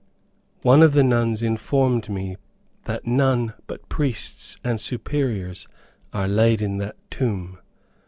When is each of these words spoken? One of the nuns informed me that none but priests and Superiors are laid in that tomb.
One 0.63 0.81
of 0.81 0.93
the 0.93 1.03
nuns 1.03 1.43
informed 1.43 2.09
me 2.09 2.35
that 2.85 3.05
none 3.05 3.53
but 3.67 3.87
priests 3.87 4.57
and 4.63 4.81
Superiors 4.81 5.67
are 6.11 6.27
laid 6.27 6.59
in 6.59 6.79
that 6.79 6.95
tomb. 7.11 7.59